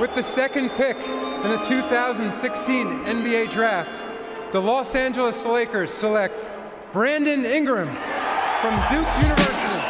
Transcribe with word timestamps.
With 0.00 0.12
the 0.16 0.22
second 0.24 0.70
pick 0.70 0.96
in 0.96 1.42
the 1.42 1.64
2016 1.68 3.04
NBA 3.04 3.52
Draft, 3.52 3.92
the 4.52 4.60
Los 4.60 4.96
Angeles 4.96 5.44
Lakers 5.44 5.94
select 5.94 6.44
Brandon 6.92 7.46
Ingram 7.46 7.86
from 8.60 8.74
Duke 8.90 9.08
University. 9.22 9.80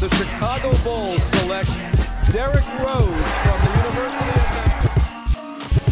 The 0.00 0.08
Chicago 0.16 0.76
Bulls 0.82 1.22
select 1.22 1.70
Derrick 2.32 2.66
Rose 2.80 3.06
from 3.44 3.60
the 3.62 3.70
University 3.78 4.30
of 4.34 4.50
Memphis. 5.46 5.86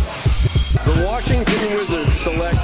The 0.84 0.96
Washington 1.06 1.62
Wizards 1.72 2.16
select 2.18 2.58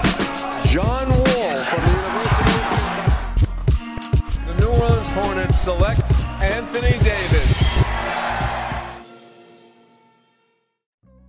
John 0.67 1.09
Wall 1.11 1.57
from 1.57 1.81
the 1.87 1.93
University 2.03 2.59
of. 2.67 3.47
The 4.47 4.55
New 4.59 4.73
Orleans 4.83 5.11
Hornets 5.11 5.61
select 5.61 6.11
Anthony 6.43 6.99
Davis. 7.05 7.60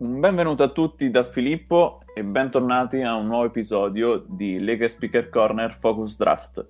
Un 0.02 0.20
benvenuto 0.20 0.64
a 0.64 0.70
tutti 0.70 1.12
da 1.12 1.24
Filippo 1.24 2.02
e 2.16 2.24
bentornati 2.24 3.04
a 3.04 3.14
un 3.14 3.28
nuovo 3.28 3.46
episodio 3.46 4.26
di 4.28 4.60
Lega 4.60 4.88
Speaker 4.88 5.30
Corner 5.30 5.72
Focus 5.76 6.18
Draft. 6.18 6.70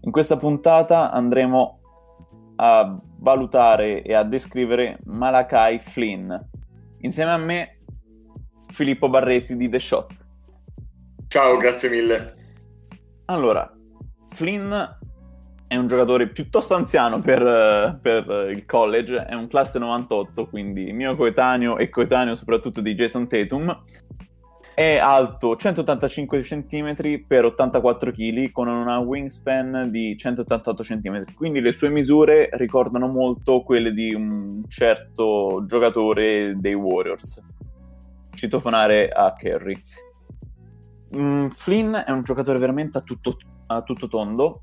In 0.00 0.10
questa 0.10 0.36
puntata 0.36 1.10
andremo 1.10 1.80
a 2.56 2.98
valutare 3.18 4.02
e 4.02 4.14
a 4.14 4.22
descrivere 4.24 5.00
Malakai 5.04 5.80
Flynn. 5.80 6.34
Insieme 7.00 7.32
a 7.32 7.36
me 7.36 7.80
Filippo 8.68 9.10
Barresi 9.10 9.58
di 9.58 9.68
The 9.68 9.78
Shot. 9.78 10.12
Ciao, 11.28 11.58
grazie 11.58 11.90
mille. 11.90 12.36
Allora, 13.26 13.70
Flynn 14.30 14.72
è 15.72 15.76
un 15.76 15.86
giocatore 15.86 16.28
piuttosto 16.28 16.74
anziano 16.74 17.18
per, 17.18 17.98
per, 18.02 18.50
il 18.50 18.66
college, 18.66 19.24
è 19.24 19.32
un 19.32 19.46
classe 19.46 19.78
98, 19.78 20.46
quindi 20.46 20.92
mio 20.92 21.16
coetaneo 21.16 21.78
e 21.78 21.88
coetaneo 21.88 22.36
soprattutto 22.36 22.82
di 22.82 22.92
Jason 22.92 23.26
Tatum. 23.26 23.82
È 24.74 24.98
alto 24.98 25.56
185 25.56 26.42
cm 26.42 27.24
per 27.26 27.46
84 27.46 28.12
kg 28.12 28.50
con 28.50 28.68
una 28.68 28.98
wingspan 28.98 29.88
di 29.90 30.14
188 30.14 30.82
cm, 30.82 31.24
quindi 31.34 31.62
le 31.62 31.72
sue 31.72 31.88
misure 31.88 32.50
ricordano 32.52 33.06
molto 33.06 33.62
quelle 33.62 33.94
di 33.94 34.12
un 34.12 34.64
certo 34.68 35.64
giocatore 35.66 36.52
dei 36.58 36.74
Warriors. 36.74 37.40
Citofonare 38.34 39.08
a 39.08 39.32
Kerry. 39.32 39.80
Mm, 41.16 41.48
Flynn 41.48 41.94
è 41.94 42.10
un 42.10 42.24
giocatore 42.24 42.58
veramente 42.58 42.98
a 42.98 43.00
tutto, 43.00 43.38
a 43.68 43.80
tutto 43.80 44.06
tondo, 44.06 44.62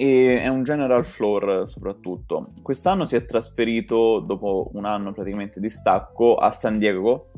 e 0.00 0.40
è 0.40 0.48
un 0.48 0.62
general 0.62 1.04
floor 1.04 1.68
soprattutto. 1.68 2.52
Quest'anno 2.62 3.04
si 3.04 3.16
è 3.16 3.26
trasferito 3.26 4.20
dopo 4.20 4.70
un 4.72 4.86
anno 4.86 5.12
praticamente 5.12 5.60
di 5.60 5.68
stacco 5.68 6.36
a 6.36 6.50
San 6.52 6.78
Diego, 6.78 7.32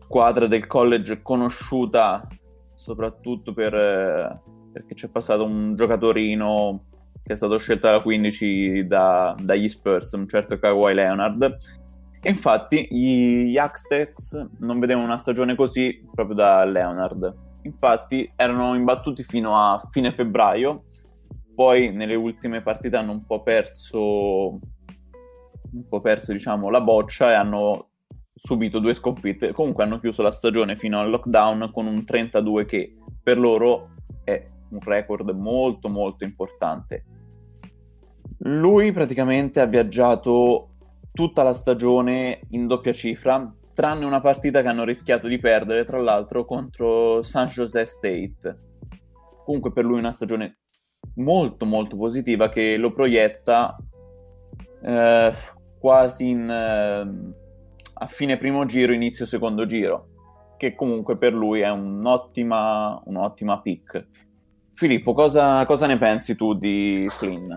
squadra 0.00 0.48
del 0.48 0.66
college 0.66 1.22
conosciuta 1.22 2.26
soprattutto 2.74 3.52
per, 3.52 4.42
perché 4.72 4.94
c'è 4.94 5.08
passato 5.08 5.44
un 5.44 5.76
giocatorino 5.76 6.86
che 7.22 7.34
è 7.34 7.36
stato 7.36 7.56
scelto 7.58 7.86
alla 7.86 8.02
15 8.02 8.88
da, 8.88 9.36
dagli 9.38 9.68
Spurs, 9.68 10.10
un 10.12 10.26
certo 10.26 10.58
Kawhi 10.58 10.92
Leonard. 10.92 11.56
E 12.20 12.30
infatti 12.30 12.88
gli 12.90 13.56
Aztecs 13.56 14.44
non 14.58 14.80
vedevano 14.80 15.06
una 15.06 15.18
stagione 15.18 15.54
così 15.54 16.04
proprio 16.12 16.34
da 16.34 16.64
Leonard. 16.64 17.32
Infatti 17.62 18.28
erano 18.34 18.74
imbattuti 18.74 19.22
fino 19.22 19.56
a 19.56 19.80
fine 19.92 20.12
febbraio 20.12 20.82
poi 21.58 21.90
nelle 21.92 22.14
ultime 22.14 22.62
partite 22.62 22.94
hanno 22.94 23.10
un 23.10 23.24
po' 23.26 23.42
perso 23.42 24.60
un 25.72 25.88
po' 25.88 26.00
perso 26.00 26.30
diciamo 26.30 26.70
la 26.70 26.80
boccia 26.80 27.32
e 27.32 27.34
hanno 27.34 27.88
subito 28.32 28.78
due 28.78 28.94
sconfitte. 28.94 29.50
Comunque 29.50 29.82
hanno 29.82 29.98
chiuso 29.98 30.22
la 30.22 30.30
stagione 30.30 30.76
fino 30.76 31.00
al 31.00 31.10
lockdown 31.10 31.72
con 31.72 31.88
un 31.88 32.04
32 32.04 32.64
che 32.64 32.96
per 33.20 33.40
loro 33.40 33.88
è 34.22 34.48
un 34.68 34.78
record 34.78 35.28
molto 35.30 35.88
molto 35.88 36.22
importante. 36.22 37.04
Lui 38.42 38.92
praticamente 38.92 39.58
ha 39.58 39.66
viaggiato 39.66 40.74
tutta 41.10 41.42
la 41.42 41.54
stagione 41.54 42.42
in 42.50 42.68
doppia 42.68 42.92
cifra 42.92 43.52
tranne 43.74 44.04
una 44.04 44.20
partita 44.20 44.62
che 44.62 44.68
hanno 44.68 44.84
rischiato 44.84 45.26
di 45.26 45.40
perdere 45.40 45.84
tra 45.84 46.00
l'altro 46.00 46.44
contro 46.44 47.24
San 47.24 47.48
Jose 47.48 47.84
State. 47.84 48.58
Comunque 49.44 49.72
per 49.72 49.84
lui 49.84 49.98
una 49.98 50.12
stagione 50.12 50.58
molto 51.16 51.64
molto 51.64 51.96
positiva 51.96 52.48
che 52.48 52.76
lo 52.76 52.92
proietta 52.92 53.76
eh, 54.82 55.32
quasi 55.78 56.28
in, 56.28 56.48
eh, 56.48 57.32
a 57.94 58.06
fine 58.06 58.36
primo 58.36 58.64
giro, 58.66 58.92
inizio 58.92 59.26
secondo 59.26 59.66
giro, 59.66 60.08
che 60.56 60.74
comunque 60.74 61.16
per 61.16 61.32
lui 61.32 61.60
è 61.60 61.70
un'ottima, 61.70 63.00
un'ottima 63.04 63.60
pick. 63.60 64.06
Filippo, 64.74 65.12
cosa, 65.12 65.64
cosa 65.66 65.86
ne 65.86 65.98
pensi 65.98 66.36
tu 66.36 66.54
di 66.54 67.06
Flynn? 67.10 67.52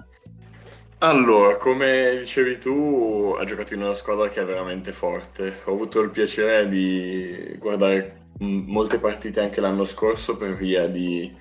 Allora, 0.99 1.57
come 1.57 2.17
dicevi 2.19 2.59
tu, 2.59 3.35
ha 3.39 3.43
giocato 3.43 3.73
in 3.73 3.81
una 3.81 3.93
squadra 3.93 4.29
che 4.29 4.41
è 4.41 4.45
veramente 4.45 4.91
forte. 4.91 5.61
Ho 5.65 5.73
avuto 5.73 5.99
il 6.01 6.11
piacere 6.11 6.67
di 6.67 7.55
guardare 7.57 8.27
molte 8.39 8.99
partite 8.99 9.39
anche 9.39 9.61
l'anno 9.61 9.83
scorso 9.83 10.37
per 10.37 10.53
via 10.53 10.87
di, 10.87 11.31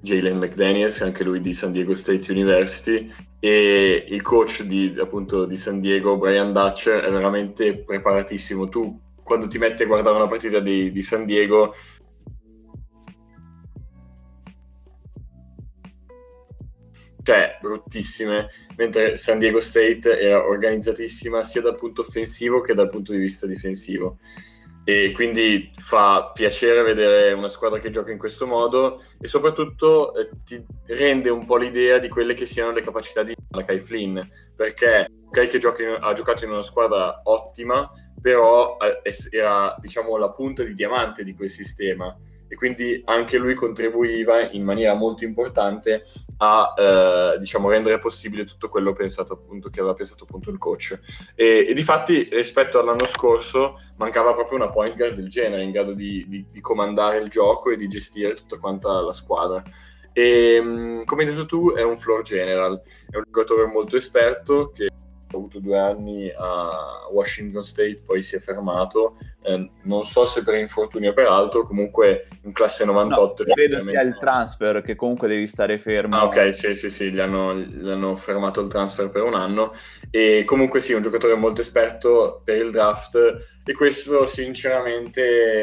Jalen 0.00 0.38
McDaniels, 0.38 1.00
anche 1.00 1.24
lui 1.24 1.40
di 1.40 1.52
San 1.52 1.72
Diego 1.72 1.94
State 1.94 2.30
University, 2.30 3.12
e 3.38 4.04
il 4.08 4.22
coach 4.22 4.62
di, 4.62 4.94
appunto, 4.98 5.44
di 5.44 5.56
San 5.56 5.80
Diego, 5.80 6.16
Brian 6.16 6.52
Dutcher, 6.52 7.02
è 7.02 7.10
veramente 7.10 7.76
preparatissimo. 7.76 8.68
Tu, 8.68 8.98
quando 9.22 9.46
ti 9.46 9.58
metti 9.58 9.82
a 9.82 9.86
guardare 9.86 10.16
una 10.16 10.28
partita 10.28 10.60
di, 10.60 10.90
di 10.90 11.02
San 11.02 11.24
Diego, 11.26 11.74
cioè 17.22 17.58
bruttissime, 17.60 18.48
mentre 18.76 19.16
San 19.16 19.38
Diego 19.38 19.60
State 19.60 20.18
era 20.18 20.44
organizzatissima 20.44 21.44
sia 21.44 21.60
dal 21.60 21.76
punto 21.76 22.00
offensivo 22.00 22.60
che 22.62 22.74
dal 22.74 22.88
punto 22.88 23.12
di 23.12 23.18
vista 23.18 23.46
difensivo 23.46 24.18
e 24.84 25.12
quindi 25.12 25.70
fa 25.76 26.30
piacere 26.32 26.82
vedere 26.82 27.32
una 27.32 27.48
squadra 27.48 27.78
che 27.78 27.90
gioca 27.90 28.10
in 28.10 28.18
questo 28.18 28.46
modo 28.46 29.02
e 29.20 29.28
soprattutto 29.28 30.14
eh, 30.14 30.30
ti 30.44 30.64
rende 30.86 31.28
un 31.28 31.44
po' 31.44 31.56
l'idea 31.56 31.98
di 31.98 32.08
quelle 32.08 32.34
che 32.34 32.46
siano 32.46 32.72
le 32.72 32.80
capacità 32.80 33.22
di 33.22 33.34
Malakai 33.50 33.78
Flynn 33.78 34.18
perché 34.56 35.08
Kai 35.30 35.46
che 35.46 35.58
in, 35.58 35.96
ha 36.00 36.12
giocato 36.12 36.44
in 36.44 36.50
una 36.50 36.62
squadra 36.62 37.20
ottima 37.24 37.88
però 38.20 38.76
eh, 38.78 39.14
era 39.30 39.76
diciamo 39.78 40.16
la 40.16 40.30
punta 40.30 40.64
di 40.64 40.74
diamante 40.74 41.22
di 41.22 41.34
quel 41.34 41.50
sistema 41.50 42.16
e 42.50 42.56
quindi 42.56 43.00
anche 43.04 43.38
lui 43.38 43.54
contribuiva 43.54 44.50
in 44.50 44.64
maniera 44.64 44.94
molto 44.94 45.22
importante 45.22 46.02
a 46.38 46.74
eh, 46.76 47.38
diciamo, 47.38 47.70
rendere 47.70 48.00
possibile 48.00 48.44
tutto 48.44 48.68
quello 48.68 48.92
pensato, 48.92 49.34
appunto, 49.34 49.68
che 49.68 49.78
aveva 49.78 49.94
pensato 49.94 50.24
appunto 50.24 50.50
il 50.50 50.58
coach. 50.58 50.98
E, 51.36 51.66
e 51.68 51.72
di 51.72 51.82
fatti 51.82 52.28
rispetto 52.28 52.80
all'anno 52.80 53.06
scorso 53.06 53.80
mancava 53.98 54.34
proprio 54.34 54.58
una 54.58 54.68
point 54.68 54.96
guard 54.96 55.14
del 55.14 55.28
genere 55.28 55.62
in 55.62 55.70
grado 55.70 55.92
di, 55.92 56.26
di, 56.26 56.44
di 56.50 56.60
comandare 56.60 57.18
il 57.18 57.28
gioco 57.28 57.70
e 57.70 57.76
di 57.76 57.86
gestire 57.86 58.34
tutta 58.34 58.58
quanta 58.58 59.00
la 59.00 59.12
squadra. 59.12 59.62
E 60.12 60.60
mm, 60.60 61.04
come 61.04 61.22
hai 61.22 61.30
detto 61.30 61.46
tu, 61.46 61.72
è 61.72 61.82
un 61.84 61.96
floor 61.96 62.22
general, 62.22 62.82
è 63.10 63.16
un 63.16 63.22
giocatore 63.26 63.66
molto 63.66 63.94
esperto 63.94 64.72
che 64.74 64.89
ha 65.32 65.36
avuto 65.36 65.60
due 65.60 65.78
anni 65.78 66.30
a 66.36 67.08
Washington 67.10 67.62
State, 67.62 68.02
poi 68.04 68.22
si 68.22 68.36
è 68.36 68.38
fermato, 68.40 69.16
eh, 69.42 69.70
non 69.82 70.04
so 70.04 70.26
se 70.26 70.42
per 70.42 70.54
infortunio 70.54 71.10
o 71.10 71.14
per 71.14 71.26
altro, 71.26 71.66
comunque 71.66 72.26
in 72.42 72.52
classe 72.52 72.84
98. 72.84 73.44
No, 73.44 73.54
credo 73.54 73.80
sia 73.84 74.02
il 74.02 74.16
transfer 74.18 74.82
che 74.82 74.96
comunque 74.96 75.28
devi 75.28 75.46
stare 75.46 75.78
fermo. 75.78 76.16
Ah, 76.16 76.24
ok, 76.24 76.52
sì, 76.52 76.74
sì, 76.74 76.90
sì, 76.90 77.10
gli 77.10 77.20
hanno, 77.20 77.54
gli 77.54 77.88
hanno, 77.88 78.14
fermato 78.16 78.60
il 78.60 78.68
transfer 78.68 79.08
per 79.08 79.22
un 79.22 79.34
anno 79.34 79.72
e 80.10 80.42
comunque 80.44 80.80
sì, 80.80 80.92
un 80.92 81.02
giocatore 81.02 81.34
molto 81.34 81.60
esperto 81.60 82.42
per 82.44 82.56
il 82.56 82.70
draft 82.70 83.60
e 83.64 83.72
questo 83.72 84.24
sinceramente 84.24 85.62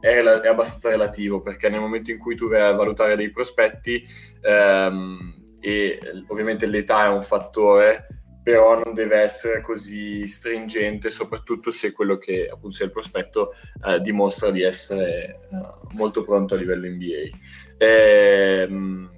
è, 0.00 0.22
è 0.22 0.46
abbastanza 0.46 0.90
relativo 0.90 1.40
perché 1.40 1.68
nel 1.68 1.80
momento 1.80 2.12
in 2.12 2.18
cui 2.18 2.36
tu 2.36 2.48
vai 2.48 2.60
a 2.60 2.72
valutare 2.72 3.16
dei 3.16 3.30
prospetti 3.30 4.04
ehm, 4.42 5.38
e 5.60 5.98
ovviamente 6.28 6.66
l'età 6.66 7.06
è 7.06 7.08
un 7.08 7.22
fattore, 7.22 8.06
però 8.48 8.82
non 8.82 8.94
deve 8.94 9.16
essere 9.16 9.60
così 9.60 10.26
stringente, 10.26 11.10
soprattutto 11.10 11.70
se 11.70 11.92
quello 11.92 12.16
che 12.16 12.48
appunto 12.50 12.76
sia 12.76 12.86
il 12.86 12.90
prospetto 12.90 13.52
eh, 13.84 14.00
dimostra 14.00 14.48
di 14.48 14.62
essere 14.62 15.40
uh, 15.50 15.94
molto 15.94 16.24
pronto 16.24 16.54
a 16.54 16.56
livello 16.56 16.88
NBA. 16.88 17.36
Ehm, 17.76 19.10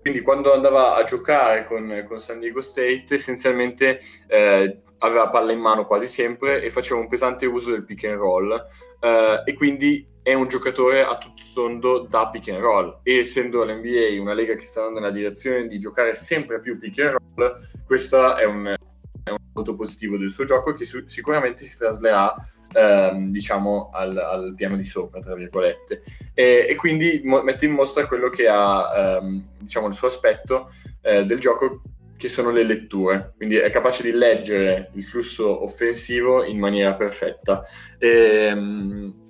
quindi 0.00 0.20
quando 0.20 0.52
andava 0.52 0.94
a 0.94 1.02
giocare 1.02 1.64
con, 1.64 2.04
con 2.06 2.20
San 2.20 2.38
Diego 2.38 2.60
State 2.60 3.06
essenzialmente 3.08 3.98
eh, 4.28 4.80
aveva 4.98 5.28
palla 5.28 5.50
in 5.50 5.58
mano 5.58 5.84
quasi 5.84 6.06
sempre 6.06 6.62
e 6.62 6.70
faceva 6.70 7.00
un 7.00 7.08
pesante 7.08 7.46
uso 7.46 7.72
del 7.72 7.84
pick 7.84 8.04
and 8.04 8.18
roll 8.18 8.64
eh, 9.00 9.42
e 9.44 9.54
quindi 9.54 10.06
è 10.22 10.34
un 10.34 10.48
giocatore 10.48 11.02
a 11.02 11.18
tutto 11.18 11.42
tondo 11.52 12.06
da 12.08 12.28
pick 12.28 12.48
and 12.48 12.60
roll. 12.60 13.00
E 13.02 13.18
essendo 13.18 13.64
l'NBA 13.64 14.20
una 14.20 14.34
lega 14.34 14.54
che 14.54 14.64
sta 14.64 14.80
andando 14.80 15.00
nella 15.00 15.12
direzione 15.12 15.66
di 15.66 15.78
giocare 15.78 16.14
sempre 16.14 16.60
più 16.60 16.78
pick 16.78 16.98
and 17.00 17.10
roll 17.10 17.54
questa 17.86 18.36
è 18.36 18.44
un, 18.44 18.66
è 18.66 19.30
un 19.30 19.36
punto 19.52 19.74
positivo 19.74 20.16
del 20.16 20.30
suo 20.30 20.44
gioco 20.44 20.72
che 20.72 20.84
su- 20.84 21.06
sicuramente 21.06 21.64
si 21.64 21.76
traslerà 21.76 22.34
ehm, 22.72 23.30
diciamo 23.30 23.90
al, 23.92 24.16
al, 24.16 24.54
piano 24.54 24.76
di 24.76 24.84
sopra 24.84 25.20
tra 25.20 25.34
virgolette. 25.34 26.02
E, 26.34 26.66
e 26.68 26.76
quindi 26.76 27.20
mo- 27.24 27.42
mette 27.42 27.66
in 27.66 27.72
mostra 27.72 28.06
quello 28.06 28.30
che 28.30 28.48
ha 28.48 29.18
ehm, 29.18 29.44
diciamo 29.58 29.88
il 29.88 29.94
suo 29.94 30.08
aspetto 30.08 30.70
eh, 31.02 31.24
del 31.24 31.38
gioco 31.38 31.82
che 32.22 32.28
sono 32.28 32.50
le 32.50 32.62
letture, 32.62 33.32
quindi 33.36 33.56
è 33.56 33.68
capace 33.70 34.04
di 34.04 34.12
leggere 34.12 34.92
il 34.94 35.02
flusso 35.02 35.64
offensivo 35.64 36.44
in 36.44 36.56
maniera 36.56 36.94
perfetta. 36.94 37.62
E, 37.98 38.08
ehm, 38.08 39.21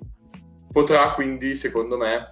potrà 0.73 1.13
quindi, 1.13 1.55
secondo 1.55 1.95
me, 1.95 2.31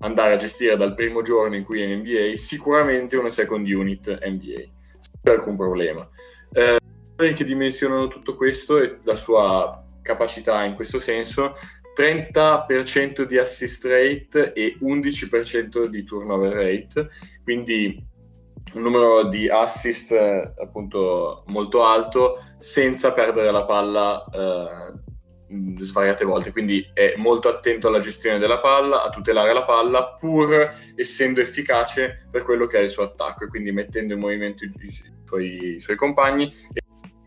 andare 0.00 0.34
a 0.34 0.36
gestire 0.36 0.76
dal 0.76 0.94
primo 0.94 1.22
giorno 1.22 1.56
in 1.56 1.64
cui 1.64 1.82
è 1.82 1.86
in 1.86 2.00
NBA 2.00 2.36
sicuramente 2.36 3.16
una 3.16 3.30
second 3.30 3.66
unit 3.66 4.08
NBA, 4.24 4.62
senza 4.98 5.32
alcun 5.32 5.56
problema. 5.56 6.08
Eh, 6.52 6.76
che 7.16 7.44
dimensionano 7.44 8.06
tutto 8.06 8.36
questo 8.36 8.78
e 8.78 8.98
la 9.02 9.16
sua 9.16 9.84
capacità 10.02 10.62
in 10.62 10.76
questo 10.76 10.98
senso 11.00 11.52
30% 11.98 13.22
di 13.22 13.38
assist 13.38 13.84
rate 13.84 14.52
e 14.52 14.78
11% 14.80 15.86
di 15.86 16.04
turnover 16.04 16.52
rate, 16.52 17.08
quindi 17.42 18.06
un 18.74 18.82
numero 18.82 19.24
di 19.24 19.48
assist 19.48 20.12
eh, 20.12 20.52
appunto 20.60 21.42
molto 21.46 21.82
alto 21.82 22.40
senza 22.56 23.12
perdere 23.12 23.50
la 23.50 23.64
palla 23.64 24.24
eh, 24.32 25.07
svariate 25.78 26.24
volte, 26.24 26.52
quindi 26.52 26.88
è 26.92 27.14
molto 27.16 27.48
attento 27.48 27.88
alla 27.88 28.00
gestione 28.00 28.38
della 28.38 28.58
palla, 28.58 29.02
a 29.02 29.10
tutelare 29.10 29.52
la 29.52 29.64
palla, 29.64 30.14
pur 30.18 30.72
essendo 30.94 31.40
efficace 31.40 32.26
per 32.30 32.42
quello 32.42 32.66
che 32.66 32.78
è 32.78 32.82
il 32.82 32.88
suo 32.88 33.04
attacco 33.04 33.44
e 33.44 33.48
quindi 33.48 33.72
mettendo 33.72 34.14
in 34.14 34.20
movimento 34.20 34.64
i, 34.64 34.72
suoi, 35.24 35.74
i 35.76 35.80
suoi 35.80 35.96
compagni. 35.96 36.52
e 36.72 36.82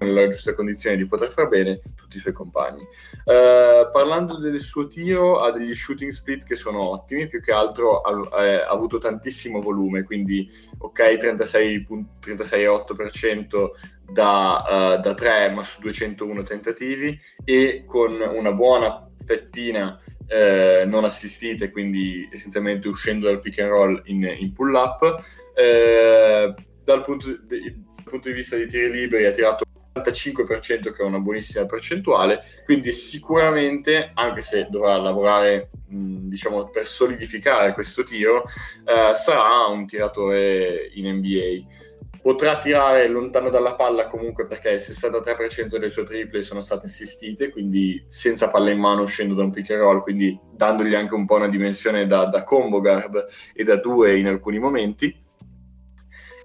nella 0.05 0.27
giusta 0.27 0.53
condizione 0.53 0.97
di 0.97 1.05
poter 1.05 1.31
far 1.31 1.47
bene 1.47 1.79
tutti 1.95 2.17
i 2.17 2.19
suoi 2.19 2.33
compagni. 2.33 2.81
Uh, 3.25 3.89
parlando 3.91 4.39
del 4.39 4.59
suo 4.59 4.87
tiro, 4.87 5.39
ha 5.39 5.51
degli 5.51 5.73
shooting 5.73 6.11
split 6.11 6.45
che 6.45 6.55
sono 6.55 6.81
ottimi, 6.81 7.27
più 7.27 7.41
che 7.41 7.51
altro 7.51 8.01
ha, 8.01 8.43
eh, 8.43 8.61
ha 8.61 8.69
avuto 8.69 8.97
tantissimo 8.97 9.61
volume, 9.61 10.03
quindi 10.03 10.49
ok 10.79 10.99
36,8% 10.99 13.69
da, 14.11 14.95
uh, 14.97 15.01
da 15.01 15.13
3 15.13 15.51
ma 15.51 15.63
su 15.63 15.79
201 15.81 16.41
tentativi 16.43 17.17
e 17.45 17.83
con 17.85 18.19
una 18.19 18.51
buona 18.51 19.07
fettina 19.25 19.97
eh, 20.31 20.85
non 20.85 21.03
assistite, 21.03 21.71
quindi 21.71 22.27
essenzialmente 22.31 22.87
uscendo 22.87 23.27
dal 23.27 23.39
pick 23.39 23.59
and 23.59 23.69
roll 23.69 24.01
in, 24.05 24.23
in 24.23 24.53
pull 24.53 24.73
up. 24.73 25.21
Eh, 25.55 26.53
dal, 26.83 27.03
punto 27.03 27.27
di, 27.27 27.39
dal 27.45 28.03
punto 28.05 28.29
di 28.29 28.33
vista 28.33 28.55
di 28.55 28.65
tiri 28.65 28.91
liberi 28.91 29.25
ha 29.25 29.31
tirato 29.31 29.65
85% 29.65 29.70
che 30.93 31.01
è 31.01 31.05
una 31.05 31.19
buonissima 31.19 31.65
percentuale, 31.65 32.41
quindi 32.63 32.91
sicuramente, 32.91 34.11
anche 34.13 34.41
se 34.41 34.67
dovrà 34.69 34.95
lavorare 34.97 35.69
diciamo, 35.87 36.69
per 36.69 36.87
solidificare 36.87 37.73
questo 37.73 38.03
tiro, 38.03 38.43
eh, 38.85 39.13
sarà 39.13 39.65
un 39.69 39.85
tiratore 39.85 40.89
in 40.93 41.17
NBA. 41.17 41.89
Potrà 42.21 42.59
tirare 42.59 43.07
lontano 43.07 43.49
dalla 43.49 43.73
palla 43.73 44.05
comunque 44.05 44.45
perché 44.45 44.69
il 44.69 44.79
63% 44.79 45.65
delle 45.65 45.89
sue 45.89 46.03
triple 46.03 46.43
sono 46.43 46.61
state 46.61 46.85
assistite, 46.85 47.49
quindi 47.49 48.05
senza 48.07 48.47
palla 48.47 48.69
in 48.69 48.79
mano 48.79 49.01
uscendo 49.01 49.33
da 49.33 49.43
un 49.43 49.49
pick 49.49 49.71
and 49.71 49.79
roll, 49.81 50.01
quindi 50.03 50.39
dandogli 50.53 50.93
anche 50.93 51.15
un 51.15 51.25
po' 51.25 51.35
una 51.35 51.49
dimensione 51.49 52.05
da, 52.05 52.25
da 52.25 52.43
combo 52.43 52.79
guard 52.79 53.25
e 53.53 53.63
da 53.63 53.77
due 53.77 54.19
in 54.19 54.27
alcuni 54.27 54.59
momenti. 54.59 55.13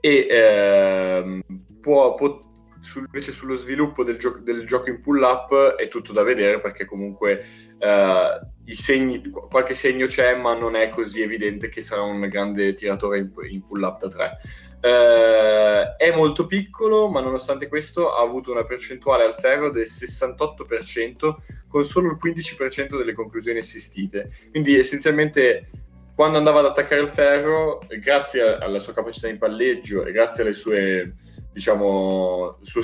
E 0.01 0.27
ehm, 0.31 1.43
può, 1.81 2.15
può 2.15 2.46
sul, 2.87 3.05
invece 3.05 3.33
sullo 3.33 3.57
sviluppo 3.57 4.05
del, 4.05 4.17
gio- 4.17 4.39
del, 4.41 4.65
gioco 4.65 4.89
in 4.89 5.01
pull 5.01 5.21
up 5.21 5.75
è 5.75 5.89
tutto 5.89 6.13
da 6.13 6.23
vedere 6.23 6.61
perché 6.61 6.85
comunque 6.85 7.45
uh, 7.81 8.47
i 8.65 8.75
segni, 8.75 9.29
qualche 9.29 9.75
segno 9.75 10.07
c'è 10.07 10.37
ma 10.37 10.55
non 10.55 10.77
è 10.77 10.89
così 10.89 11.21
evidente 11.21 11.69
che 11.69 11.81
sarà 11.83 12.03
un 12.03 12.21
grande 12.29 12.75
tiratore 12.75 13.19
in, 13.19 13.33
in 13.51 13.67
pull 13.67 13.83
up 13.83 13.99
da 13.99 14.09
3 14.09 14.37
uh, 14.87 15.97
è 15.97 16.15
molto 16.15 16.47
piccolo 16.47 17.09
ma 17.09 17.21
nonostante 17.21 17.67
questo 17.67 18.15
ha 18.15 18.23
avuto 18.23 18.53
una 18.53 18.65
percentuale 18.65 19.25
al 19.25 19.35
ferro 19.35 19.71
del 19.71 19.87
68% 19.87 21.35
con 21.69 21.85
solo 21.85 22.11
il 22.11 22.19
15% 22.23 22.97
delle 22.97 23.13
conclusioni 23.13 23.59
assistite. 23.59 24.31
Quindi 24.51 24.79
essenzialmente 24.79 25.69
quando 26.15 26.39
andava 26.39 26.61
ad 26.61 26.67
attaccare 26.67 27.03
il 27.03 27.09
ferro 27.09 27.87
grazie 28.01 28.57
alla 28.57 28.79
sua 28.79 28.95
capacità 28.95 29.29
in 29.29 29.37
palleggio 29.37 30.05
e 30.07 30.13
grazie 30.13 30.43
alle 30.43 30.55
sue 30.55 31.15
diciamo, 31.57 32.59
su 32.61 32.83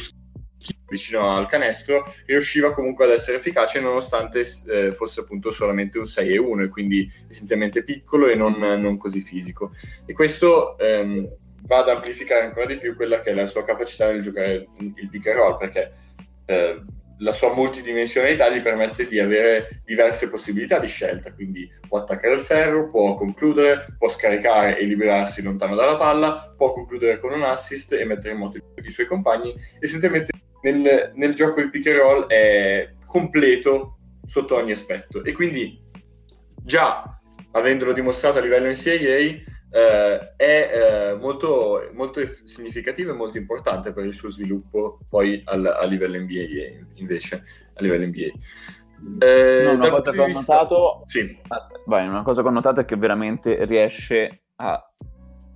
vicino 0.88 1.36
al 1.36 1.46
canestro, 1.46 2.04
riusciva 2.24 2.72
comunque 2.72 3.04
ad 3.04 3.10
essere 3.10 3.36
efficace 3.36 3.80
nonostante 3.80 4.44
eh, 4.66 4.92
fosse 4.92 5.20
appunto 5.20 5.50
solamente 5.50 5.98
un 5.98 6.06
6 6.06 6.32
e 6.32 6.38
1 6.38 6.62
e 6.62 6.68
quindi 6.68 7.06
essenzialmente 7.28 7.84
piccolo 7.84 8.28
e 8.28 8.34
non, 8.34 8.54
non 8.54 8.96
così 8.96 9.20
fisico. 9.20 9.72
E 10.06 10.14
questo 10.14 10.78
ehm, 10.78 11.28
va 11.66 11.80
ad 11.80 11.90
amplificare 11.90 12.46
ancora 12.46 12.66
di 12.66 12.78
più 12.78 12.96
quella 12.96 13.20
che 13.20 13.30
è 13.30 13.34
la 13.34 13.46
sua 13.46 13.62
capacità 13.62 14.10
nel 14.10 14.22
giocare 14.22 14.66
il 14.78 15.08
pick 15.10 15.26
and 15.26 15.36
roll 15.36 15.58
perché 15.58 15.92
eh, 16.46 16.82
la 17.22 17.32
sua 17.32 17.54
multidimensionalità 17.54 18.48
gli 18.50 18.60
permette 18.60 19.06
di 19.06 19.18
avere 19.18 19.80
diverse 19.84 20.28
possibilità 20.28 20.78
di 20.78 20.86
scelta, 20.86 21.32
quindi 21.32 21.68
può 21.88 21.98
attaccare 21.98 22.34
il 22.34 22.40
ferro, 22.40 22.90
può 22.90 23.14
concludere, 23.14 23.86
può 23.96 24.08
scaricare 24.08 24.78
e 24.78 24.84
liberarsi 24.84 25.42
lontano 25.42 25.74
dalla 25.74 25.96
palla, 25.96 26.52
può 26.56 26.72
concludere 26.72 27.18
con 27.18 27.32
un 27.32 27.42
assist 27.42 27.92
e 27.92 28.04
mettere 28.04 28.34
in 28.34 28.40
moto 28.40 28.58
i 28.58 28.90
suoi 28.90 29.06
compagni. 29.06 29.54
Essenzialmente 29.78 30.32
nel, 30.62 31.12
nel 31.14 31.34
gioco 31.34 31.60
il 31.60 31.70
pick 31.70 31.86
and 31.86 31.96
roll 31.96 32.26
è 32.26 32.90
completo 33.06 33.98
sotto 34.24 34.56
ogni 34.56 34.72
aspetto 34.72 35.24
e 35.24 35.32
quindi 35.32 35.80
già 36.64 37.04
avendolo 37.52 37.92
dimostrato 37.92 38.38
a 38.38 38.40
livello 38.40 38.68
NCAA 38.68 39.50
eh, 39.72 40.34
è 40.36 41.12
eh, 41.12 41.14
molto, 41.16 41.88
molto, 41.94 42.20
significativo 42.44 43.10
e 43.10 43.14
molto 43.14 43.38
importante 43.38 43.92
per 43.92 44.04
il 44.04 44.12
suo 44.12 44.28
sviluppo 44.28 44.98
poi 45.08 45.42
al, 45.46 45.64
a 45.64 45.84
livello 45.86 46.18
NBA 46.18 47.00
invece 47.00 47.42
a 47.74 47.82
livello 47.82 48.06
NBA 48.06 48.30
eh, 49.18 49.62
no, 49.64 49.72
una 49.72 49.90
cosa 49.90 50.12
che 50.12 50.20
ho 50.20 50.26
vista... 50.26 50.54
notato 50.54 51.02
sì. 51.04 51.38
Ah, 51.48 51.66
vai, 51.86 52.06
una 52.06 52.22
cosa 52.22 52.42
che 52.42 52.48
ho 52.48 52.52
notato 52.52 52.80
è 52.80 52.84
che 52.84 52.96
veramente 52.96 53.64
riesce 53.64 54.42
a 54.56 54.92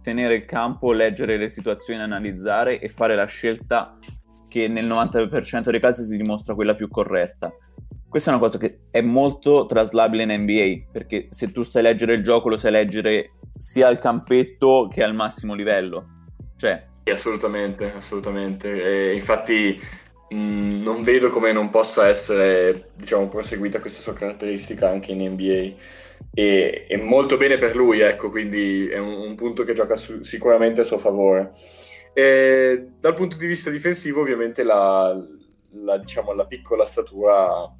tenere 0.02 0.34
il 0.34 0.44
campo, 0.44 0.92
leggere 0.92 1.36
le 1.36 1.48
situazioni, 1.48 2.00
analizzare 2.00 2.80
e 2.80 2.88
fare 2.88 3.14
la 3.14 3.26
scelta 3.26 3.98
che 4.48 4.68
nel 4.68 4.86
90% 4.86 5.70
dei 5.70 5.80
casi 5.80 6.04
si 6.04 6.16
dimostra 6.16 6.54
quella 6.54 6.74
più 6.74 6.88
corretta. 6.88 7.52
Questa 8.08 8.30
è 8.30 8.34
una 8.34 8.42
cosa 8.42 8.58
che 8.58 8.78
è 8.90 9.00
molto 9.00 9.66
traslabile 9.66 10.22
in 10.22 10.42
NBA, 10.42 10.90
perché 10.90 11.28
se 11.30 11.52
tu 11.52 11.62
sai 11.62 11.82
leggere 11.82 12.14
il 12.14 12.22
gioco, 12.22 12.48
lo 12.48 12.56
sai 12.56 12.70
leggere 12.70 13.32
sia 13.56 13.88
al 13.88 13.98
campetto 13.98 14.88
che 14.92 15.02
al 15.02 15.14
massimo 15.14 15.54
livello. 15.54 16.06
Cioè... 16.56 16.86
Assolutamente, 17.04 17.92
assolutamente. 17.92 19.10
E 19.10 19.14
infatti 19.14 19.78
mh, 20.30 20.82
non 20.82 21.02
vedo 21.02 21.30
come 21.30 21.52
non 21.52 21.70
possa 21.70 22.08
essere, 22.08 22.90
diciamo, 22.94 23.28
proseguita 23.28 23.80
questa 23.80 24.02
sua 24.02 24.14
caratteristica 24.14 24.88
anche 24.88 25.12
in 25.12 25.30
NBA. 25.32 25.74
E, 26.32 26.86
e 26.88 26.96
molto 26.96 27.36
bene 27.36 27.58
per 27.58 27.76
lui, 27.76 28.00
ecco, 28.00 28.30
quindi 28.30 28.88
è 28.88 28.98
un, 28.98 29.12
un 29.12 29.34
punto 29.34 29.64
che 29.64 29.74
gioca 29.74 29.94
su, 29.94 30.22
sicuramente 30.22 30.80
a 30.80 30.84
suo 30.84 30.98
favore. 30.98 31.50
E 32.12 32.88
dal 32.98 33.14
punto 33.14 33.36
di 33.36 33.46
vista 33.46 33.70
difensivo, 33.70 34.20
ovviamente, 34.20 34.62
la, 34.62 35.14
la, 35.82 35.98
diciamo, 35.98 36.32
la 36.32 36.46
piccola 36.46 36.86
statura 36.86 37.70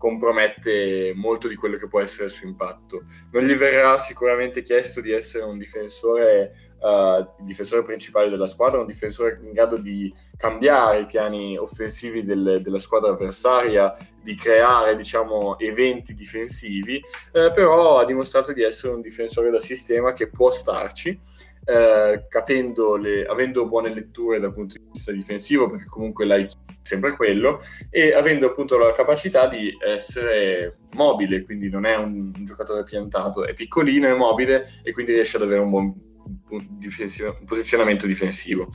compromette 0.00 1.12
molto 1.14 1.46
di 1.46 1.56
quello 1.56 1.76
che 1.76 1.86
può 1.86 2.00
essere 2.00 2.24
il 2.24 2.30
suo 2.30 2.48
impatto. 2.48 3.02
Non 3.32 3.42
gli 3.42 3.54
verrà 3.54 3.98
sicuramente 3.98 4.62
chiesto 4.62 5.02
di 5.02 5.12
essere 5.12 5.44
un 5.44 5.58
difensore, 5.58 6.72
uh, 6.80 7.44
difensore 7.44 7.82
principale 7.82 8.30
della 8.30 8.46
squadra, 8.46 8.80
un 8.80 8.86
difensore 8.86 9.38
in 9.42 9.52
grado 9.52 9.76
di 9.76 10.10
cambiare 10.38 11.00
i 11.00 11.06
piani 11.06 11.58
offensivi 11.58 12.24
del, 12.24 12.60
della 12.62 12.78
squadra 12.78 13.10
avversaria, 13.10 13.94
di 14.22 14.34
creare 14.34 14.96
diciamo, 14.96 15.58
eventi 15.58 16.14
difensivi, 16.14 16.96
eh, 16.96 17.52
però 17.52 17.98
ha 17.98 18.04
dimostrato 18.06 18.54
di 18.54 18.62
essere 18.62 18.94
un 18.94 19.02
difensore 19.02 19.50
da 19.50 19.60
sistema 19.60 20.14
che 20.14 20.30
può 20.30 20.50
starci. 20.50 21.20
Eh, 21.62 22.24
capendo 22.30 22.96
le, 22.96 23.26
avendo 23.26 23.68
buone 23.68 23.92
letture 23.92 24.40
dal 24.40 24.54
punto 24.54 24.78
di 24.78 24.84
vista 24.90 25.12
difensivo, 25.12 25.68
perché 25.68 25.84
comunque 25.90 26.24
l'hai 26.24 26.48
sempre 26.82 27.12
quello, 27.12 27.62
e 27.90 28.12
avendo 28.14 28.46
appunto 28.46 28.78
la 28.78 28.92
capacità 28.92 29.48
di 29.48 29.76
essere 29.84 30.78
mobile, 30.92 31.44
quindi 31.44 31.68
non 31.68 31.84
è 31.84 31.96
un, 31.96 32.32
giocatore 32.44 32.84
piantato, 32.84 33.44
è 33.44 33.54
piccolino, 33.54 34.08
è 34.08 34.14
mobile 34.14 34.66
e 34.82 34.92
quindi 34.92 35.12
riesce 35.12 35.36
ad 35.36 35.42
avere 35.42 35.60
un 35.60 35.70
buon 35.70 36.08
un 36.50 37.44
posizionamento 37.44 38.06
difensivo. 38.06 38.68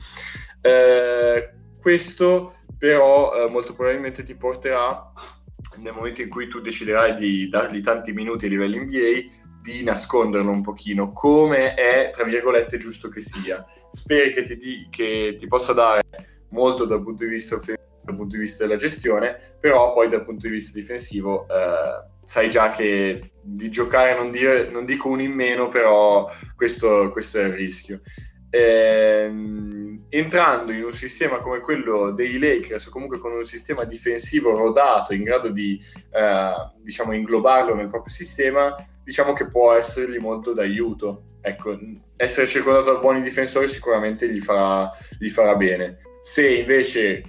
Eh, 0.60 1.50
questo 1.80 2.56
però 2.78 3.44
eh, 3.44 3.48
molto 3.48 3.74
probabilmente 3.74 4.22
ti 4.22 4.34
porterà 4.34 5.12
nel 5.78 5.92
momento 5.92 6.22
in 6.22 6.28
cui 6.28 6.48
tu 6.48 6.60
deciderai 6.60 7.14
di 7.14 7.48
dargli 7.48 7.80
tanti 7.80 8.12
minuti 8.12 8.46
a 8.46 8.48
livello 8.48 8.78
NBA 8.78 9.44
di 9.62 9.82
nasconderlo 9.82 10.50
un 10.50 10.62
pochino 10.62 11.12
come 11.12 11.74
è 11.74 12.10
tra 12.12 12.24
virgolette 12.24 12.78
giusto 12.78 13.08
che 13.08 13.20
sia 13.20 13.64
speri 13.90 14.32
che 14.32 14.42
ti, 14.42 14.56
di, 14.56 14.86
che 14.90 15.36
ti 15.38 15.46
possa 15.46 15.72
dare 15.72 16.02
molto 16.50 16.84
dal 16.84 17.02
punto 17.02 17.24
di 17.24 17.30
vista 17.30 17.56
offensivo 17.56 17.85
dal 18.06 18.16
punto 18.16 18.36
di 18.36 18.42
vista 18.42 18.64
della 18.64 18.78
gestione, 18.78 19.36
però 19.60 19.92
poi 19.92 20.08
dal 20.08 20.24
punto 20.24 20.46
di 20.46 20.54
vista 20.54 20.78
difensivo 20.78 21.46
eh, 21.48 22.08
sai 22.22 22.48
già 22.48 22.70
che 22.70 23.32
di 23.42 23.68
giocare 23.68 24.16
non, 24.16 24.30
dire, 24.30 24.70
non 24.70 24.84
dico 24.84 25.08
un 25.08 25.20
in 25.20 25.32
meno, 25.32 25.68
però 25.68 26.30
questo, 26.56 27.10
questo 27.10 27.40
è 27.40 27.44
il 27.44 27.52
rischio. 27.52 28.00
Ehm, 28.50 30.06
entrando 30.08 30.72
in 30.72 30.84
un 30.84 30.92
sistema 30.92 31.38
come 31.38 31.60
quello 31.60 32.10
dei 32.12 32.38
Lakers, 32.38 32.86
o 32.86 32.90
comunque 32.90 33.18
con 33.18 33.32
un 33.32 33.44
sistema 33.44 33.84
difensivo 33.84 34.56
rodato 34.56 35.12
in 35.12 35.24
grado 35.24 35.50
di 35.50 35.80
eh, 36.10 36.52
diciamo 36.82 37.12
inglobarlo 37.12 37.74
nel 37.74 37.88
proprio 37.88 38.12
sistema, 38.12 38.74
diciamo 39.04 39.32
che 39.32 39.48
può 39.48 39.72
essergli 39.72 40.18
molto 40.18 40.52
d'aiuto. 40.52 41.22
Ecco, 41.40 41.78
essere 42.16 42.46
circondato 42.46 42.92
da 42.92 42.98
buoni 42.98 43.20
difensori 43.20 43.68
sicuramente 43.68 44.28
gli 44.28 44.40
farà, 44.40 44.90
gli 45.18 45.28
farà 45.28 45.54
bene. 45.54 45.98
Se 46.22 46.48
invece, 46.48 47.22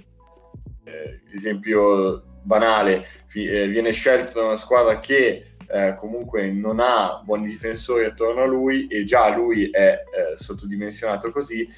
eh, 0.88 1.20
esempio 1.32 2.22
banale, 2.42 3.04
fi- 3.26 3.46
eh, 3.46 3.68
viene 3.68 3.92
scelto 3.92 4.40
da 4.40 4.46
una 4.46 4.56
squadra 4.56 4.98
che 5.00 5.56
eh, 5.70 5.94
comunque 5.96 6.50
non 6.50 6.80
ha 6.80 7.20
buoni 7.22 7.46
difensori 7.46 8.06
attorno 8.06 8.42
a 8.42 8.46
lui 8.46 8.86
e 8.86 9.04
già 9.04 9.34
lui 9.34 9.68
è 9.70 10.02
eh, 10.02 10.36
sottodimensionato 10.36 11.30
così, 11.30 11.68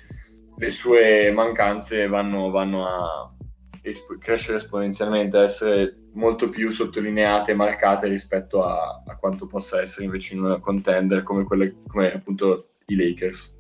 le 0.57 0.71
sue 0.71 1.31
mancanze 1.33 2.07
vanno, 2.07 2.51
vanno 2.51 2.87
a 2.87 3.35
esp- 3.83 4.19
crescere 4.19 4.59
esponenzialmente, 4.59 5.39
a 5.39 5.43
essere 5.43 5.97
molto 6.13 6.49
più 6.49 6.71
sottolineate 6.71 7.53
e 7.53 7.55
marcate 7.55 8.07
rispetto 8.09 8.63
a, 8.63 9.03
a, 9.05 9.17
quanto 9.17 9.47
possa 9.47 9.81
essere 9.81 10.05
invece 10.05 10.35
in 10.35 10.43
una 10.43 10.59
contender 10.59 11.23
come, 11.23 11.45
quelle, 11.45 11.77
come 11.87 12.13
appunto 12.13 12.75
i 12.87 12.97
Lakers. 12.97 13.57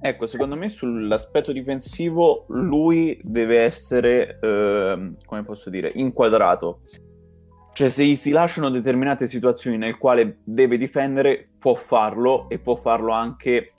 Ecco, 0.00 0.28
secondo 0.28 0.54
me 0.54 0.68
sull'aspetto 0.68 1.50
difensivo 1.50 2.44
lui 2.48 3.20
deve 3.22 3.62
essere, 3.62 4.38
eh, 4.40 5.12
come 5.24 5.42
posso 5.42 5.70
dire, 5.70 5.90
inquadrato. 5.94 6.82
Cioè, 7.72 7.88
se 7.88 8.16
si 8.16 8.30
lasciano 8.30 8.70
determinate 8.70 9.26
situazioni 9.26 9.76
nel 9.76 9.98
quale 9.98 10.38
deve 10.44 10.78
difendere, 10.78 11.48
può 11.58 11.74
farlo 11.74 12.48
e 12.48 12.58
può 12.58 12.76
farlo 12.76 13.12
anche 13.12 13.74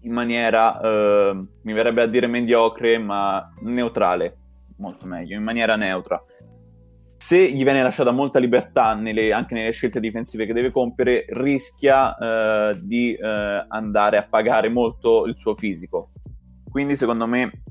in 0.00 0.12
maniera, 0.12 0.80
eh, 0.80 1.44
mi 1.62 1.72
verrebbe 1.72 2.02
a 2.02 2.06
dire 2.06 2.26
mediocre, 2.26 2.98
ma 2.98 3.52
neutrale, 3.60 4.36
molto 4.76 5.06
meglio, 5.06 5.36
in 5.36 5.42
maniera 5.42 5.76
neutra 5.76 6.22
se 7.26 7.50
gli 7.50 7.64
viene 7.64 7.82
lasciata 7.82 8.12
molta 8.12 8.38
libertà 8.38 8.94
nelle, 8.94 9.32
anche 9.32 9.54
nelle 9.54 9.72
scelte 9.72 9.98
difensive 9.98 10.46
che 10.46 10.52
deve 10.52 10.70
compiere, 10.70 11.24
rischia 11.30 12.16
eh, 12.16 12.78
di 12.80 13.14
eh, 13.14 13.66
andare 13.66 14.16
a 14.16 14.28
pagare 14.28 14.68
molto 14.68 15.26
il 15.26 15.36
suo 15.36 15.56
fisico. 15.56 16.12
Quindi, 16.70 16.96
secondo 16.96 17.26
me, 17.26 17.62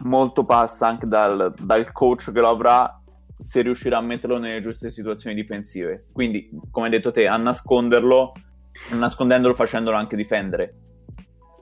molto 0.00 0.44
passa 0.44 0.88
anche 0.88 1.06
dal, 1.06 1.54
dal 1.58 1.90
coach 1.90 2.30
che 2.30 2.40
lo 2.40 2.50
avrà 2.50 3.02
se 3.34 3.62
riuscirà 3.62 3.96
a 3.96 4.02
metterlo 4.02 4.36
nelle 4.36 4.60
giuste 4.60 4.90
situazioni 4.90 5.34
difensive. 5.34 6.08
Quindi, 6.12 6.50
come 6.70 6.84
hai 6.84 6.92
detto 6.92 7.10
te, 7.12 7.26
a 7.26 7.38
nasconderlo, 7.38 8.32
nascondendolo 8.90 9.54
facendolo 9.54 9.96
anche 9.96 10.16
difendere. 10.16 10.74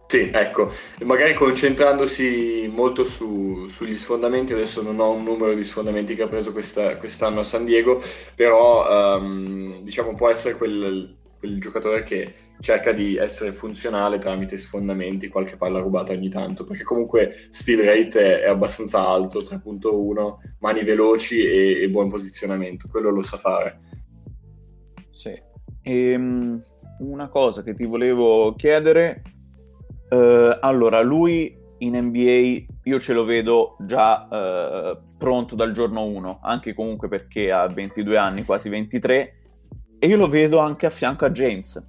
Sì, 0.06 0.30
ecco, 0.32 0.70
magari 1.04 1.32
concentrandosi 1.34 2.70
molto 2.70 3.04
su, 3.04 3.66
sugli 3.66 3.96
sfondamenti, 3.96 4.52
adesso 4.52 4.82
non 4.82 5.00
ho 5.00 5.10
un 5.10 5.24
numero 5.24 5.54
di 5.54 5.64
sfondamenti 5.64 6.14
che 6.14 6.22
ha 6.22 6.28
preso 6.28 6.52
questa, 6.52 6.98
quest'anno 6.98 7.40
a 7.40 7.44
San 7.44 7.64
Diego, 7.64 8.00
però 8.34 9.16
um, 9.16 9.82
diciamo 9.82 10.14
può 10.14 10.28
essere 10.28 10.56
quel, 10.56 11.16
quel, 11.38 11.58
giocatore 11.58 12.02
che 12.02 12.32
cerca 12.60 12.92
di 12.92 13.16
essere 13.16 13.52
funzionale 13.52 14.18
tramite 14.18 14.58
sfondamenti, 14.58 15.28
qualche 15.28 15.56
palla 15.56 15.80
rubata 15.80 16.12
ogni 16.12 16.28
tanto, 16.28 16.64
perché 16.64 16.84
comunque 16.84 17.48
steal 17.50 17.80
rate 17.80 18.40
è, 18.40 18.44
è 18.44 18.48
abbastanza 18.48 19.04
alto, 19.08 19.38
3.1, 19.38 20.34
mani 20.60 20.84
veloci 20.84 21.44
e, 21.44 21.82
e, 21.82 21.88
buon 21.88 22.10
posizionamento, 22.10 22.88
quello 22.88 23.10
lo 23.10 23.22
sa 23.22 23.38
fare. 23.38 23.80
Sì, 25.10 25.32
e, 25.82 26.14
um, 26.14 26.62
una 26.98 27.28
cosa 27.28 27.62
che 27.62 27.74
ti 27.74 27.84
volevo 27.84 28.54
chiedere 28.54 29.22
Uh, 30.14 30.58
allora, 30.60 31.00
lui 31.00 31.58
in 31.78 31.96
NBA 31.96 32.72
io 32.84 33.00
ce 33.00 33.12
lo 33.12 33.24
vedo 33.24 33.76
già 33.80 34.28
uh, 34.30 35.16
pronto 35.18 35.56
dal 35.56 35.72
giorno 35.72 36.04
1, 36.04 36.38
anche 36.40 36.72
comunque 36.72 37.08
perché 37.08 37.50
ha 37.50 37.66
22 37.66 38.16
anni, 38.16 38.44
quasi 38.44 38.68
23, 38.68 39.34
e 39.98 40.06
io 40.06 40.16
lo 40.16 40.28
vedo 40.28 40.58
anche 40.58 40.86
a 40.86 40.90
fianco 40.90 41.24
a 41.24 41.30
James, 41.30 41.82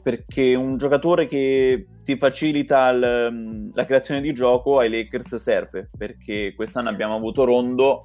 perché 0.00 0.54
un 0.54 0.76
giocatore 0.76 1.26
che 1.26 1.88
ti 2.04 2.16
facilita 2.16 2.90
il, 2.90 3.28
mm, 3.32 3.70
la 3.72 3.84
creazione 3.84 4.20
di 4.20 4.32
gioco 4.32 4.78
ai 4.78 4.88
Lakers 4.88 5.34
serve, 5.36 5.90
perché 5.96 6.52
quest'anno 6.54 6.88
abbiamo 6.88 7.16
avuto 7.16 7.42
Rondo, 7.42 8.02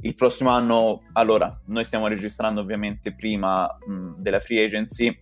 il 0.00 0.14
prossimo 0.14 0.48
anno, 0.48 1.02
allora, 1.12 1.60
noi 1.66 1.84
stiamo 1.84 2.06
registrando 2.06 2.62
ovviamente 2.62 3.14
prima 3.14 3.66
mh, 3.86 3.92
mm, 3.92 4.12
della 4.16 4.40
free 4.40 4.64
agency, 4.64 5.14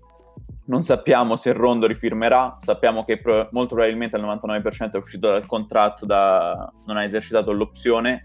non 0.66 0.82
sappiamo 0.82 1.36
se 1.36 1.52
Rondo 1.52 1.86
rifirmerà, 1.86 2.56
sappiamo 2.60 3.04
che 3.04 3.20
pro- 3.20 3.48
molto 3.52 3.74
probabilmente 3.74 4.16
al 4.16 4.22
99% 4.22 4.92
è 4.92 4.96
uscito 4.96 5.28
dal 5.28 5.46
contratto, 5.46 6.06
da... 6.06 6.72
non 6.86 6.96
ha 6.96 7.04
esercitato 7.04 7.52
l'opzione, 7.52 8.24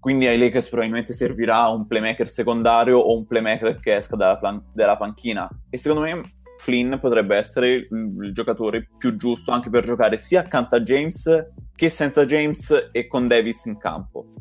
quindi 0.00 0.26
ai 0.26 0.38
Lakers 0.38 0.68
probabilmente 0.68 1.12
servirà 1.12 1.68
un 1.68 1.86
playmaker 1.86 2.28
secondario 2.28 2.98
o 2.98 3.16
un 3.16 3.26
playmaker 3.26 3.78
che 3.80 3.96
esca 3.96 4.16
dalla, 4.16 4.38
plan- 4.38 4.64
dalla 4.72 4.96
panchina. 4.96 5.48
E 5.68 5.76
secondo 5.76 6.02
me 6.04 6.36
Flynn 6.56 6.98
potrebbe 6.98 7.36
essere 7.36 7.70
il, 7.70 7.88
il 8.22 8.32
giocatore 8.32 8.88
più 8.96 9.16
giusto 9.16 9.50
anche 9.50 9.68
per 9.68 9.84
giocare 9.84 10.16
sia 10.16 10.40
accanto 10.40 10.74
a 10.74 10.80
James 10.80 11.50
che 11.74 11.90
senza 11.90 12.24
James 12.24 12.90
e 12.92 13.06
con 13.06 13.28
Davis 13.28 13.66
in 13.66 13.78
campo. 13.78 14.32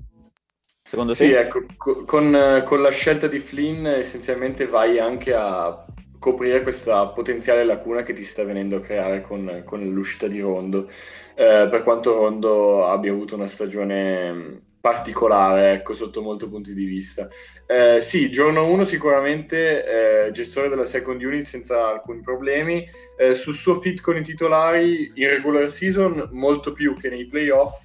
Secondo 0.84 1.14
te? 1.14 1.26
Sì, 1.26 1.32
ecco, 1.32 1.66
con, 1.78 2.64
con, 2.66 2.82
la 2.82 2.92
scelta 2.92 3.28
di 3.28 3.40
Flynn 3.40 3.86
essenzialmente 3.86 4.66
vai 4.66 4.98
anche 4.98 5.34
a 5.34 5.86
coprire 6.20 6.62
questa 6.62 7.08
potenziale 7.08 7.64
lacuna 7.64 8.04
che 8.04 8.14
ti 8.14 8.24
sta 8.24 8.44
venendo 8.44 8.76
a 8.76 8.82
creare 8.82 9.22
con, 9.22 9.64
con 9.66 9.82
l'uscita 9.82 10.28
di 10.28 10.42
Rondo. 10.42 10.90
Eh, 11.34 11.68
per 11.70 11.84
quanto 11.84 12.14
Rondo 12.14 12.86
abbia 12.86 13.12
avuto 13.12 13.36
una 13.36 13.48
stagione 13.48 14.68
particolare, 14.82 15.74
ecco, 15.74 15.94
sotto 15.94 16.22
molti 16.22 16.48
punti 16.48 16.74
di 16.74 16.86
vista. 16.86 17.28
Eh, 17.66 18.02
sì, 18.02 18.30
giorno 18.32 18.66
1 18.68 18.84
sicuramente 18.84 20.28
eh, 20.28 20.32
gestore 20.32 20.70
della 20.70 20.86
second 20.86 21.22
unit 21.22 21.44
senza 21.44 21.88
alcuni 21.88 22.22
problemi. 22.22 22.86
Eh, 23.18 23.34
sul 23.34 23.56
suo 23.56 23.80
fit 23.80 24.02
con 24.02 24.16
i 24.16 24.24
titolari 24.24 25.12
in 25.16 25.30
regular 25.30 25.70
season 25.70 26.30
molto 26.32 26.72
più 26.72 26.98
che 26.98 27.10
nei 27.10 27.28
playoff 27.28 27.84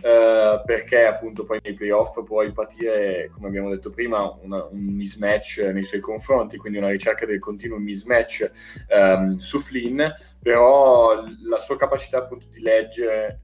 eh, 0.00 0.62
perché 0.64 1.06
appunto 1.06 1.44
poi 1.44 1.60
nei 1.62 1.74
playoff 1.74 2.22
puoi 2.24 2.52
patire, 2.52 3.30
come 3.32 3.48
abbiamo 3.48 3.70
detto 3.70 3.90
prima, 3.90 4.36
una, 4.42 4.64
un 4.64 4.78
mismatch 4.78 5.70
nei 5.72 5.82
suoi 5.82 6.00
confronti, 6.00 6.56
quindi 6.56 6.78
una 6.78 6.90
ricerca 6.90 7.26
del 7.26 7.38
continuo 7.38 7.78
mismatch 7.78 8.50
um, 8.88 9.36
su 9.38 9.60
Flynn, 9.60 10.00
però 10.40 11.22
la 11.46 11.58
sua 11.58 11.76
capacità 11.76 12.18
appunto 12.18 12.46
di 12.48 12.60
leggere 12.60 13.42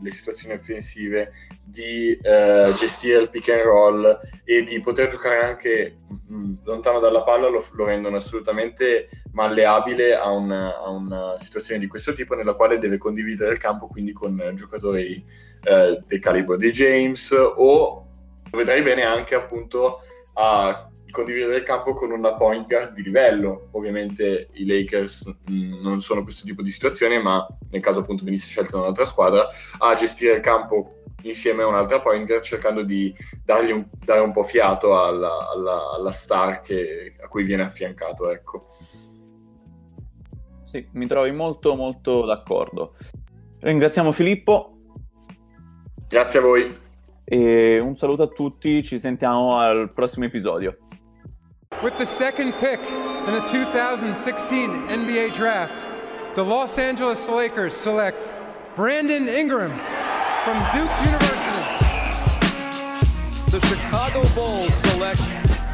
le 0.00 0.10
situazioni 0.10 0.54
offensive, 0.54 1.32
di 1.64 2.18
uh, 2.20 2.72
gestire 2.74 3.22
il 3.22 3.30
pick 3.30 3.48
and 3.48 3.62
roll 3.62 4.18
e 4.44 4.62
di 4.62 4.80
poter 4.80 5.08
giocare 5.08 5.42
anche 5.42 5.98
mh, 6.26 6.54
lontano 6.64 6.98
dalla 6.98 7.22
palla 7.22 7.48
lo, 7.48 7.64
lo, 7.72 7.84
rendono 7.84 8.16
assolutamente 8.16 9.08
malleabile 9.32 10.14
a 10.14 10.30
una, 10.30 10.76
a 10.76 10.88
una, 10.88 11.38
situazione 11.38 11.80
di 11.80 11.86
questo 11.86 12.12
tipo 12.12 12.34
nella 12.34 12.54
quale 12.54 12.78
deve 12.78 12.98
condividere 12.98 13.52
il 13.52 13.58
campo 13.58 13.86
quindi 13.86 14.12
con 14.12 14.52
giocatori 14.54 15.24
uh, 15.64 16.02
del 16.06 16.18
calibro 16.18 16.56
di 16.56 16.70
James 16.70 17.30
o 17.32 18.06
vedrei 18.50 18.82
bene 18.82 19.04
anche 19.04 19.34
appunto 19.36 20.00
a 20.34 20.89
condividere 21.10 21.56
il 21.56 21.62
campo 21.62 21.92
con 21.92 22.10
una 22.10 22.34
point 22.34 22.66
guard 22.66 22.92
di 22.92 23.02
livello. 23.02 23.68
Ovviamente 23.72 24.48
i 24.52 24.66
Lakers 24.66 25.26
mh, 25.26 25.52
mm, 25.52 25.82
non 25.82 26.00
sono 26.00 26.22
questo 26.22 26.46
tipo 26.46 26.62
di 26.62 26.70
situazione, 26.70 27.20
ma 27.20 27.46
nel 27.70 27.82
caso 27.82 28.00
appunto 28.00 28.24
venisse 28.24 28.48
scelta 28.48 28.78
un'altra 28.78 29.04
squadra, 29.04 29.46
a 29.78 29.94
gestire 29.94 30.34
il 30.34 30.40
campo 30.40 30.94
insieme 31.22 31.62
a 31.62 31.66
un'altra 31.66 32.00
point 32.00 32.26
guard 32.26 32.42
cercando 32.42 32.82
di 32.82 33.14
dargli 33.44 33.72
un, 33.72 33.86
dare 34.04 34.20
un 34.20 34.32
po' 34.32 34.42
fiato 34.42 34.98
alla, 34.98 35.50
alla, 35.50 35.90
alla 35.94 36.12
star 36.12 36.60
che, 36.62 37.14
a 37.20 37.28
cui 37.28 37.44
viene 37.44 37.62
affiancato. 37.62 38.30
Ecco. 38.30 38.66
Sì, 40.62 40.86
mi 40.92 41.06
trovi 41.06 41.32
molto 41.32 41.74
molto 41.74 42.24
d'accordo. 42.24 42.94
Ringraziamo 43.60 44.12
Filippo. 44.12 44.76
Grazie 46.08 46.38
a 46.38 46.42
voi. 46.42 46.88
E 47.24 47.78
un 47.78 47.96
saluto 47.96 48.22
a 48.22 48.28
tutti, 48.28 48.82
ci 48.82 48.98
sentiamo 48.98 49.58
al 49.58 49.92
prossimo 49.92 50.24
episodio. 50.24 50.76
With 51.82 51.96
the 51.96 52.04
second 52.04 52.52
pick 52.54 52.78
in 52.80 53.24
the 53.24 53.48
2016 53.50 54.68
NBA 54.88 55.34
Draft, 55.34 55.72
the 56.36 56.44
Los 56.44 56.76
Angeles 56.76 57.26
Lakers 57.26 57.74
select 57.74 58.28
Brandon 58.76 59.26
Ingram 59.30 59.70
from 60.44 60.58
Duke 60.74 60.92
University. 61.06 61.62
The 63.50 63.60
Chicago 63.66 64.28
Bulls 64.34 64.74
select 64.74 65.22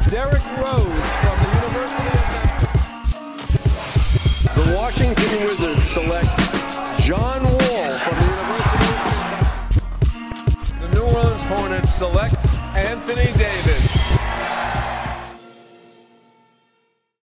Derrick 0.09 0.45
Rose 0.55 1.09
from 1.19 1.37
the 1.43 1.49
University 1.59 2.09
of 4.47 4.55
The 4.55 4.75
Washington 4.77 5.43
Wizards 5.43 5.83
select 5.83 6.29
John 7.01 7.43
Wall 7.43 7.89
from 7.91 8.15
the 8.15 8.27
University 8.37 8.91
of 10.61 10.79
The 10.79 10.87
New 10.93 11.03
Orleans 11.13 11.43
Hornets 11.43 11.43
Hornets 11.43 11.93
select 11.93 12.45
Anthony 12.77 13.37
Davis. 13.37 13.96